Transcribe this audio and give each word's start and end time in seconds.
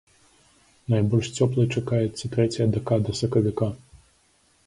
Найбольш 0.93 1.27
цёплай 1.43 1.67
чакаецца 1.75 2.31
трэцяя 2.35 2.67
дэкада 2.77 3.11
сакавіка. 3.21 3.67